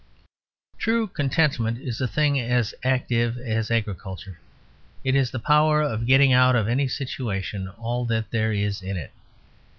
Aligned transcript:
True 0.79 1.05
contentment 1.05 1.79
is 1.79 2.01
a 2.01 2.07
thing 2.07 2.39
as 2.39 2.73
active 2.83 3.37
as 3.37 3.69
agriculture. 3.69 4.39
It 5.03 5.13
is 5.13 5.29
the 5.29 5.37
power 5.37 5.83
of 5.83 6.07
getting 6.07 6.33
out 6.33 6.55
of 6.55 6.67
any 6.67 6.87
situation 6.87 7.67
all 7.69 8.05
that 8.05 8.31
there 8.31 8.51
is 8.51 8.81
in 8.81 8.97
it. 8.97 9.11